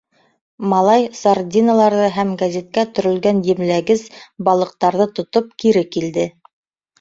Малай, 0.69 1.03
сардиналарҙы 1.17 2.07
һәм 2.15 2.31
гәзиткә 2.39 2.85
төрөлгән 2.95 3.43
емләгес 3.51 4.03
балыҡтарҙы 4.49 5.09
тотоп, 5.21 5.55
кире 5.67 5.85
килде. 5.99 6.27